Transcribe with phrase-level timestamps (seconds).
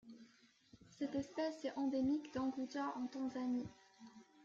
[0.97, 3.67] Cette espèce est endémique d'Unguja en Tanzanie.